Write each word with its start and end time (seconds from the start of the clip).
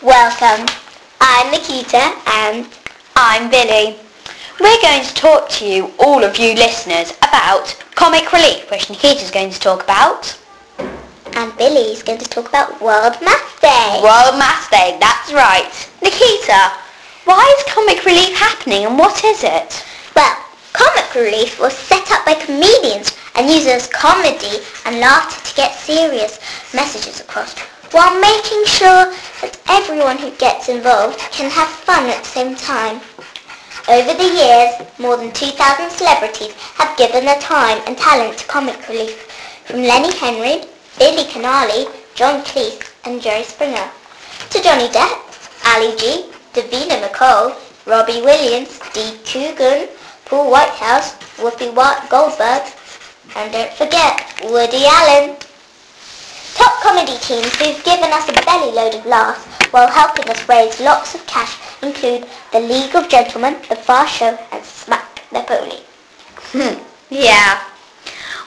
Welcome. 0.00 0.64
I'm 1.20 1.50
Nikita 1.50 2.14
and 2.26 2.68
I'm 3.16 3.50
Billy. 3.50 3.96
We're 4.60 4.80
going 4.80 5.04
to 5.04 5.14
talk 5.14 5.48
to 5.58 5.66
you, 5.66 5.92
all 5.98 6.22
of 6.22 6.38
you 6.38 6.54
listeners, 6.54 7.14
about 7.18 7.76
Comic 7.96 8.32
Relief, 8.32 8.70
which 8.70 8.88
Nikita's 8.88 9.32
going 9.32 9.50
to 9.50 9.58
talk 9.58 9.82
about. 9.82 10.38
and 11.32 11.56
Billy's 11.56 12.04
going 12.04 12.20
to 12.20 12.28
talk 12.30 12.48
about 12.48 12.80
World 12.80 13.16
Math 13.22 13.60
Day. 13.60 13.98
World 14.00 14.38
Maths 14.38 14.70
Day, 14.70 14.96
that's 15.00 15.32
right. 15.32 15.90
Nikita, 16.00 16.72
why 17.24 17.42
is 17.58 17.74
Comic 17.74 18.04
Relief 18.04 18.38
happening 18.38 18.84
and 18.84 18.96
what 18.96 19.24
is 19.24 19.42
it? 19.42 19.84
Well, 20.14 20.36
Comic 20.74 21.12
Relief 21.12 21.58
was 21.58 21.76
set 21.76 22.08
up 22.12 22.24
by 22.24 22.34
comedians 22.34 23.16
and 23.34 23.50
uses 23.50 23.88
comedy 23.88 24.62
and 24.84 25.00
laughter 25.00 25.44
to 25.50 25.56
get 25.56 25.74
serious 25.74 26.38
messages 26.72 27.20
across 27.20 27.52
while 27.92 28.20
making 28.20 28.64
sure 28.66 29.12
that 29.40 29.58
everyone 29.68 30.18
who 30.18 30.30
gets 30.32 30.68
involved 30.68 31.18
can 31.30 31.50
have 31.50 31.68
fun 31.68 32.06
at 32.08 32.22
the 32.22 32.28
same 32.28 32.54
time. 32.56 33.00
Over 33.88 34.12
the 34.12 34.28
years, 34.28 34.74
more 34.98 35.16
than 35.16 35.32
2,000 35.32 35.90
celebrities 35.90 36.52
have 36.76 36.96
given 36.98 37.24
their 37.24 37.40
time 37.40 37.80
and 37.86 37.96
talent 37.96 38.38
to 38.38 38.46
Comic 38.46 38.86
Relief, 38.88 39.16
from 39.64 39.82
Lenny 39.82 40.12
Henry, 40.16 40.64
Billy 40.98 41.24
Connolly, 41.32 41.86
John 42.14 42.42
Cleese 42.44 42.82
and 43.04 43.22
Jerry 43.22 43.44
Springer, 43.44 43.88
to 44.50 44.62
Johnny 44.62 44.88
Depp, 44.88 45.16
Ali 45.64 45.96
G, 45.96 46.30
Davina 46.52 47.00
McCall, 47.00 47.56
Robbie 47.86 48.20
Williams, 48.20 48.78
Dee 48.92 49.16
Coogan, 49.24 49.88
Paul 50.26 50.50
Whitehouse, 50.50 51.14
Whoopi 51.36 51.72
Goldberg, 52.10 52.62
and 53.36 53.52
don't 53.52 53.72
forget, 53.72 54.20
Woody 54.44 54.84
Allen. 54.84 55.36
Top 56.58 56.82
comedy 56.82 57.16
teams 57.18 57.54
who've 57.54 57.84
given 57.84 58.10
us 58.12 58.28
a 58.28 58.32
belly 58.44 58.72
load 58.72 58.92
of 58.96 59.06
laughs 59.06 59.46
while 59.72 59.86
helping 59.88 60.28
us 60.28 60.48
raise 60.48 60.80
lots 60.80 61.14
of 61.14 61.24
cash 61.26 61.56
include 61.82 62.26
The 62.52 62.58
League 62.58 62.96
of 62.96 63.08
Gentlemen, 63.08 63.54
The 63.68 63.76
Fast 63.76 64.16
Show, 64.16 64.36
and 64.50 64.64
Smack 64.64 65.22
the 65.30 65.40
Pony. 65.46 65.80
Hmm, 66.50 66.82
yeah. 67.10 67.62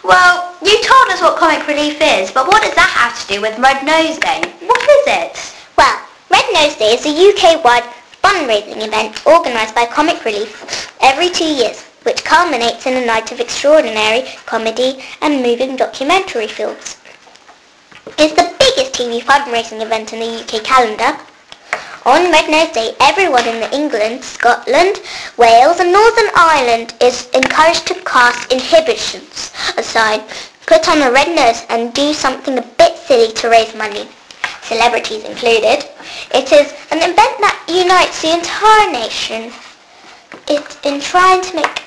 Well, 0.03 0.55
you 0.61 0.75
told 0.83 1.07
us 1.09 1.21
what 1.21 1.37
Comic 1.37 1.65
Relief 1.67 2.01
is, 2.01 2.31
but 2.31 2.47
what 2.47 2.61
does 2.61 2.75
that 2.75 2.91
have 2.91 3.15
to 3.21 3.33
do 3.33 3.39
with 3.39 3.57
Red 3.59 3.85
Nose 3.85 4.17
Day? 4.19 4.41
What 4.67 4.81
is 4.81 5.07
it? 5.07 5.55
Well, 5.77 6.01
Red 6.29 6.45
Nose 6.53 6.75
Day 6.75 6.93
is 6.95 7.05
a 7.05 7.29
UK-wide 7.29 7.87
fundraising 8.21 8.85
event 8.85 9.25
organised 9.25 9.73
by 9.73 9.85
Comic 9.85 10.25
Relief 10.25 10.91
every 11.01 11.29
two 11.29 11.45
years, 11.45 11.83
which 12.03 12.25
culminates 12.25 12.85
in 12.85 13.01
a 13.01 13.05
night 13.05 13.31
of 13.31 13.39
extraordinary 13.39 14.27
comedy 14.45 15.01
and 15.21 15.41
moving 15.41 15.77
documentary 15.77 16.47
films. 16.47 16.97
It's 18.17 18.33
the 18.33 18.51
biggest 18.57 18.93
TV 18.93 19.21
fundraising 19.21 19.81
event 19.81 20.11
in 20.11 20.19
the 20.21 20.41
UK 20.41 20.63
calendar. 20.63 21.17
On 22.05 22.31
Red 22.31 22.49
Nose 22.49 22.71
Day, 22.73 22.95
everyone 22.99 23.47
in 23.47 23.71
England, 23.71 24.23
Scotland, 24.23 25.01
Wales 25.37 25.79
and 25.79 25.91
Northern 25.91 26.29
Ireland 26.35 26.95
is 26.99 27.29
encouraged 27.35 27.85
to 27.87 27.93
cast 28.01 28.51
inhibitions 28.51 29.51
aside, 29.77 30.23
put 30.65 30.89
on 30.89 31.03
a 31.03 31.11
red 31.11 31.35
nose 31.35 31.63
and 31.69 31.93
do 31.93 32.11
something 32.11 32.57
a 32.57 32.63
bit 32.63 32.97
silly 32.97 33.31
to 33.33 33.49
raise 33.49 33.75
money 33.75 34.07
celebrities 34.63 35.23
included. 35.23 35.85
It 36.33 36.51
is 36.51 36.73
an 36.89 36.99
event 36.99 37.35
that 37.45 37.65
unites 37.67 38.21
the 38.23 38.33
entire 38.33 38.91
nation 38.91 39.53
it, 40.47 40.77
in 40.85 40.99
trying 40.99 41.41
to 41.43 41.55
make 41.57 41.83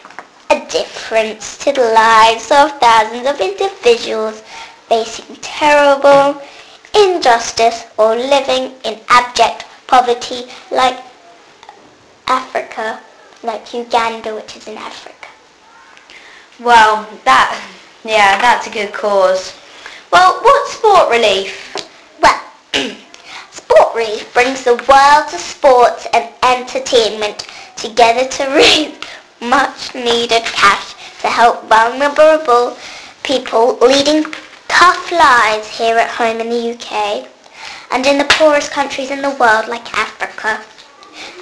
a 0.50 0.64
difference 0.70 1.58
to 1.58 1.72
the 1.72 1.90
lives 1.92 2.52
of 2.52 2.78
thousands 2.78 3.26
of 3.26 3.40
individuals 3.40 4.42
facing 4.88 5.36
terrible 5.36 6.40
injustice 6.94 7.84
or 7.96 8.14
living 8.14 8.72
in 8.84 8.98
abject 9.08 9.64
poverty 9.86 10.44
like 10.70 10.98
Africa, 12.26 13.00
like 13.42 13.74
Uganda, 13.74 14.34
which 14.34 14.56
is 14.56 14.68
in 14.68 14.76
Africa. 14.78 15.28
Well, 16.60 17.06
that, 17.24 17.60
yeah, 18.04 18.40
that's 18.40 18.66
a 18.66 18.70
good 18.70 18.92
cause. 18.92 19.54
Well, 20.12 20.40
what's 20.42 20.72
Sport 20.74 21.10
Relief? 21.10 21.74
Well, 22.22 22.40
Sport 23.50 23.94
Relief 23.94 24.32
brings 24.32 24.64
the 24.64 24.76
world 24.88 25.34
of 25.34 25.40
sports 25.40 26.06
and 26.14 26.28
entertainment 26.42 27.46
together 27.76 28.28
to 28.28 28.44
raise 28.54 28.96
much 29.40 29.94
needed 29.94 30.42
cash 30.44 30.94
to 31.20 31.28
help 31.28 31.64
vulnerable 31.64 32.76
people 33.22 33.76
leading 33.80 34.24
tough 34.76 35.12
lives 35.12 35.68
here 35.78 35.96
at 35.96 36.10
home 36.10 36.40
in 36.40 36.50
the 36.50 36.72
UK 36.72 37.28
and 37.92 38.04
in 38.04 38.18
the 38.18 38.24
poorest 38.24 38.72
countries 38.72 39.08
in 39.08 39.22
the 39.22 39.36
world 39.38 39.68
like 39.68 39.96
Africa. 39.96 40.60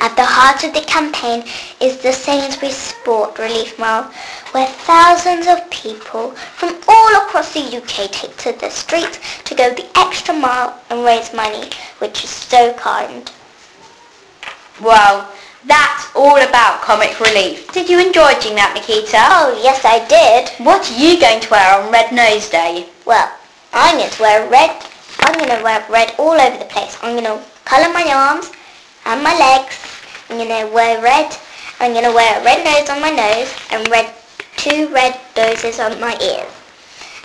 At 0.03 0.15
the 0.17 0.25
heart 0.25 0.63
of 0.65 0.75
the 0.75 0.83
campaign 0.83 1.43
is 1.81 1.97
the 1.97 2.13
Sainsbury's 2.13 2.77
Sport 2.77 3.39
Relief 3.39 3.79
Mile, 3.79 4.13
where 4.51 4.67
thousands 4.67 5.47
of 5.47 5.71
people 5.71 6.33
from 6.33 6.77
all 6.87 7.17
across 7.23 7.55
the 7.55 7.79
UK 7.79 8.13
take 8.13 8.37
to 8.37 8.53
the 8.53 8.69
streets 8.69 9.19
to 9.45 9.55
go 9.55 9.73
the 9.73 9.89
extra 9.99 10.35
mile 10.35 10.79
and 10.91 11.03
raise 11.03 11.33
money, 11.33 11.71
which 12.01 12.25
is 12.25 12.29
so 12.29 12.75
kind. 12.75 13.33
Well, 14.79 15.27
that's 15.67 16.15
all 16.15 16.39
about 16.39 16.83
Comic 16.83 17.19
Relief. 17.21 17.71
Did 17.73 17.89
you 17.89 17.99
enjoy 18.01 18.35
doing 18.41 18.57
that, 18.57 18.75
Nikita? 18.75 19.19
Oh, 19.31 19.59
yes, 19.63 19.85
I 19.85 20.03
did. 20.11 20.51
What 20.65 20.83
are 20.83 20.99
you 20.99 21.21
going 21.21 21.41
to 21.41 21.51
wear 21.51 21.81
on 21.81 21.93
Red 21.93 22.13
Nose 22.13 22.49
Day? 22.51 22.87
Well, 23.07 23.31
I'm 23.73 23.99
going 23.99 24.11
to 24.11 24.23
wear 24.23 24.51
red. 24.51 24.75
I'm 25.21 25.39
going 25.39 25.57
to 25.57 25.63
wear 25.63 25.85
red 25.89 26.15
all 26.19 26.35
over 26.35 26.59
the 26.59 26.67
place. 26.67 26.99
I'm 27.03 27.15
going 27.15 27.31
to 27.31 27.39
colour 27.65 27.93
my 27.93 28.05
arms 28.11 28.51
and 29.07 29.23
my 29.23 29.37
legs. 29.39 29.79
I'm 30.29 30.37
going 30.37 30.51
to 30.51 30.75
wear 30.75 31.01
red. 31.01 31.31
I'm 31.79 31.93
going 31.93 32.05
to 32.05 32.13
wear 32.13 32.41
a 32.41 32.45
red 32.45 32.65
nose 32.65 32.91
on 32.91 33.01
my 33.01 33.11
nose 33.11 33.55
and 33.71 33.89
red 33.89 34.13
two 34.57 34.89
red 34.93 35.19
noses 35.37 35.81
on 35.81 35.99
my 36.01 36.17
ears. 36.21 36.53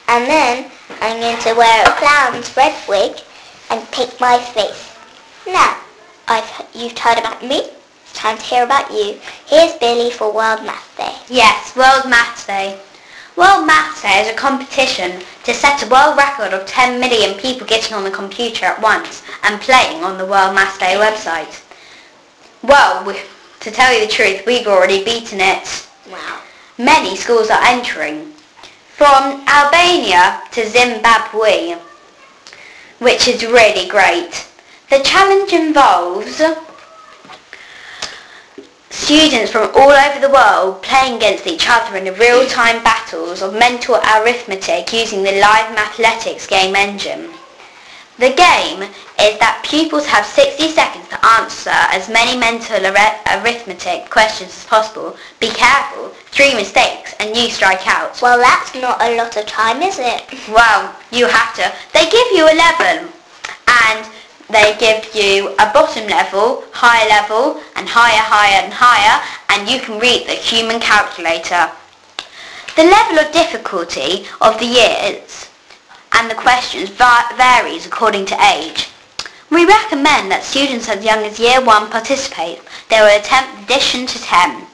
And 0.08 0.26
then 0.26 0.72
I'm 1.02 1.20
going 1.20 1.42
to 1.42 1.54
wear 1.54 1.86
a 1.86 1.92
clown's 1.98 2.56
red 2.56 2.76
wig 2.88 3.22
and 3.70 3.92
paint 3.92 4.20
my 4.20 4.40
face. 4.40 4.96
Now, 5.46 5.78
I've, 6.28 6.66
you've 6.74 6.98
heard 6.98 7.20
about 7.20 7.44
me. 7.44 7.70
Time 8.18 8.40
to 8.40 8.44
hear 8.44 8.64
about 8.64 8.92
you. 8.92 9.20
Here's 9.46 9.76
Billy 9.76 10.10
for 10.10 10.34
World 10.34 10.66
Math 10.66 10.98
Day. 10.98 11.16
Yes, 11.30 11.76
World 11.76 12.10
Maths 12.10 12.48
Day. 12.48 12.80
World 13.36 13.68
Maths 13.68 14.02
Day 14.02 14.22
is 14.22 14.28
a 14.28 14.34
competition 14.34 15.22
to 15.44 15.54
set 15.54 15.84
a 15.84 15.88
world 15.88 16.18
record 16.18 16.52
of 16.52 16.66
10 16.66 17.00
million 17.00 17.38
people 17.38 17.68
getting 17.68 17.94
on 17.94 18.04
the 18.04 18.10
computer 18.10 18.66
at 18.66 18.82
once 18.82 19.22
and 19.44 19.62
playing 19.62 20.04
on 20.04 20.18
the 20.18 20.26
World 20.26 20.56
Maths 20.56 20.80
Day 20.80 20.96
website. 20.96 21.62
Well, 22.64 23.06
we, 23.06 23.20
to 23.60 23.70
tell 23.70 23.94
you 23.94 24.08
the 24.08 24.12
truth, 24.12 24.48
we've 24.48 24.66
already 24.66 25.06
beaten 25.06 25.40
it. 25.40 25.88
Wow. 26.12 26.42
Many 26.80 27.16
schools 27.18 27.52
are 27.52 27.64
entering, 27.64 28.34
from 28.96 29.46
Albania 29.48 30.42
to 30.54 30.68
Zimbabwe, 30.68 31.76
which 32.98 33.28
is 33.28 33.46
really 33.46 33.88
great. 33.88 34.48
The 34.90 35.04
challenge 35.04 35.54
involves 35.54 36.42
students 38.98 39.52
from 39.52 39.70
all 39.76 39.92
over 39.92 40.20
the 40.20 40.34
world 40.34 40.82
playing 40.82 41.18
against 41.18 41.46
each 41.46 41.68
other 41.70 41.96
in 41.96 42.04
the 42.04 42.14
real-time 42.14 42.84
battles 42.84 43.44
of 43.44 43.54
mental 43.54 43.96
arithmetic 43.96 44.92
using 44.92 45.22
the 45.22 45.40
live 45.40 45.70
Mathletics 45.78 46.48
game 46.48 46.76
engine. 46.76 47.30
The 48.18 48.34
game 48.34 48.82
is 49.22 49.38
that 49.38 49.64
pupils 49.64 50.08
have 50.08 50.26
60 50.26 50.70
seconds 50.70 51.08
to 51.10 51.26
answer 51.38 51.78
as 51.94 52.10
many 52.10 52.38
mental 52.40 52.84
ar- 52.88 53.22
arithmetic 53.38 54.10
questions 54.10 54.50
as 54.50 54.66
possible. 54.66 55.16
Be 55.40 55.50
careful, 55.50 56.10
three 56.34 56.56
mistakes 56.56 57.14
and 57.20 57.38
you 57.38 57.52
strike 57.52 57.88
out. 57.88 58.20
Well, 58.20 58.40
that's 58.40 58.74
not 58.74 59.00
a 59.00 59.16
lot 59.16 59.38
of 59.38 59.46
time, 59.46 59.84
is 59.84 60.00
it? 60.00 60.26
Well, 60.50 60.96
you 61.12 61.28
have 61.28 61.54
to. 61.56 61.72
They 61.94 62.10
give 62.10 62.28
you 62.34 62.46
a 62.46 62.58
level 62.58 63.14
and 63.68 64.10
they 64.50 64.78
give 64.80 65.14
you 65.14 65.50
a 65.60 65.72
bottom 65.74 66.08
level, 66.08 66.64
higher 66.72 67.08
level 67.10 67.62
and 67.76 67.88
higher, 67.90 68.22
higher 68.22 68.64
and 68.64 68.74
higher 68.74 69.22
and 69.50 69.70
you 69.70 69.80
can 69.80 70.00
read 70.00 70.26
the 70.26 70.34
human 70.34 70.80
calculator. 70.80 71.70
The 72.76 72.84
level 72.84 73.20
of 73.20 73.32
difficulty 73.34 74.26
of 74.40 74.60
the 74.60 74.66
years 74.66 75.50
and 76.14 76.30
the 76.30 76.36
questions 76.36 76.90
varies 76.90 77.86
according 77.86 78.26
to 78.28 78.46
age. 78.56 78.88
We 79.50 79.66
recommend 79.66 80.32
that 80.32 80.44
students 80.44 80.90
as 80.90 81.04
young 81.04 81.24
as 81.26 81.40
year 81.40 81.64
1 81.64 81.90
participate. 81.90 82.60
They 82.90 83.00
will 83.00 83.20
attempt 83.20 83.64
addition 83.64 84.06
to 84.08 84.20
10. 84.22 84.68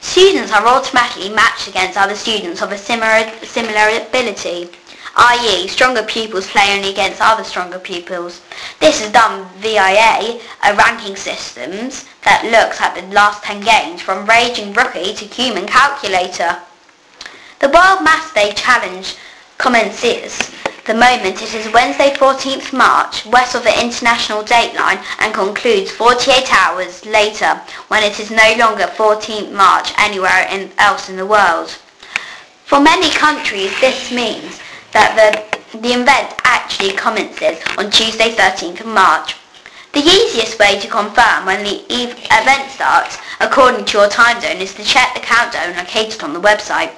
Students 0.00 0.52
are 0.52 0.66
automatically 0.66 1.30
matched 1.30 1.68
against 1.68 1.98
other 1.98 2.14
students 2.14 2.62
of 2.62 2.72
a 2.72 2.78
similar, 2.78 3.30
similar 3.42 4.06
ability, 4.06 4.70
i.e. 5.16 5.66
stronger 5.66 6.02
pupils 6.02 6.46
play 6.46 6.76
only 6.76 6.90
against 6.90 7.22
other 7.22 7.42
stronger 7.42 7.78
pupils. 7.78 8.42
This 8.80 9.02
is 9.02 9.10
done 9.12 9.48
via 9.58 10.38
a 10.62 10.74
ranking 10.76 11.16
systems 11.16 12.04
that 12.24 12.44
looks 12.44 12.80
at 12.80 12.94
the 12.94 13.14
last 13.14 13.42
10 13.42 13.60
games 13.62 14.02
from 14.02 14.28
Raging 14.28 14.74
Rookie 14.74 15.14
to 15.14 15.24
Human 15.24 15.66
Calculator. 15.66 16.58
The 17.60 17.70
World 17.70 18.04
Maths 18.04 18.34
Day 18.34 18.52
Challenge 18.52 19.16
commences 19.56 20.52
the 20.86 20.94
moment 20.94 21.42
it 21.42 21.52
is 21.52 21.72
Wednesday 21.72 22.10
14th 22.10 22.72
March, 22.72 23.26
west 23.26 23.56
of 23.56 23.64
the 23.64 23.82
international 23.82 24.44
date 24.44 24.72
line, 24.76 25.00
and 25.18 25.34
concludes 25.34 25.90
48 25.90 26.54
hours 26.54 27.04
later 27.04 27.60
when 27.88 28.04
it 28.04 28.20
is 28.20 28.30
no 28.30 28.54
longer 28.56 28.84
14th 28.84 29.50
March 29.50 29.92
anywhere 29.98 30.46
in, 30.48 30.70
else 30.78 31.08
in 31.08 31.16
the 31.16 31.26
world. 31.26 31.70
For 32.66 32.78
many 32.78 33.10
countries, 33.10 33.72
this 33.80 34.12
means 34.12 34.60
that 34.96 35.12
the, 35.12 35.78
the 35.78 35.92
event 35.92 36.32
actually 36.44 36.96
commences 36.96 37.60
on 37.76 37.90
Tuesday 37.90 38.32
13th 38.32 38.80
of 38.80 38.86
March. 38.86 39.36
The 39.92 40.00
easiest 40.00 40.58
way 40.58 40.80
to 40.80 40.88
confirm 40.88 41.44
when 41.44 41.62
the 41.62 41.84
event 41.92 42.70
starts, 42.72 43.18
according 43.40 43.84
to 43.84 43.98
your 43.98 44.08
time 44.08 44.40
zone, 44.40 44.56
is 44.56 44.72
to 44.74 44.84
check 44.84 45.12
the 45.12 45.20
countdown 45.20 45.76
located 45.76 46.22
on 46.22 46.32
the 46.32 46.40
website. 46.40 46.92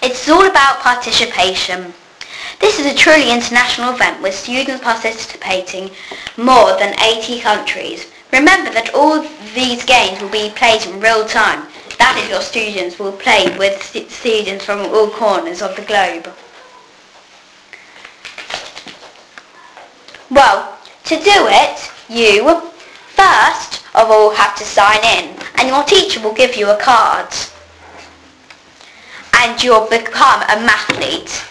It's 0.00 0.28
all 0.30 0.48
about 0.48 0.80
participation. 0.80 1.92
This 2.58 2.80
is 2.80 2.86
a 2.86 2.96
truly 2.96 3.30
international 3.30 3.92
event 3.92 4.22
with 4.22 4.34
students 4.34 4.82
participating 4.82 5.90
more 6.38 6.78
than 6.78 6.98
80 7.00 7.40
countries. 7.40 8.10
Remember 8.32 8.72
that 8.72 8.94
all 8.94 9.20
these 9.54 9.84
games 9.84 10.22
will 10.22 10.30
be 10.30 10.52
played 10.56 10.86
in 10.86 11.00
real 11.00 11.26
time 11.26 11.68
that 12.00 12.16
is, 12.16 12.30
your 12.30 12.40
students 12.40 12.98
will 12.98 13.12
play 13.12 13.54
with 13.58 13.76
students 14.10 14.64
from 14.64 14.80
all 14.86 15.10
corners 15.10 15.60
of 15.60 15.76
the 15.76 15.82
globe. 15.82 16.32
Well, 20.30 20.78
to 21.04 21.16
do 21.16 21.48
it, 21.48 21.90
you 22.08 22.60
first 23.16 23.82
of 23.94 24.10
all 24.10 24.30
have 24.30 24.56
to 24.56 24.64
sign 24.64 25.00
in 25.04 25.36
and 25.56 25.68
your 25.68 25.82
teacher 25.84 26.20
will 26.20 26.34
give 26.34 26.56
you 26.56 26.70
a 26.70 26.76
card 26.76 27.28
and 29.36 29.62
you'll 29.62 29.88
become 29.88 30.42
a 30.42 30.56
mathlete. 30.68 31.46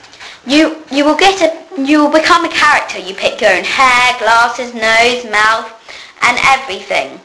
You, 0.45 0.83
you 0.91 1.03
will 1.05 1.17
get 1.17 1.41
a, 1.41 1.81
you 1.81 2.05
will 2.05 2.11
become 2.11 2.45
a 2.45 2.49
character. 2.49 2.97
You 2.99 3.13
pick 3.13 3.41
your 3.41 3.51
own 3.51 3.63
hair, 3.63 4.17
glasses, 4.19 4.73
nose, 4.73 5.29
mouth 5.29 5.71
and 6.21 6.37
everything 6.43 7.19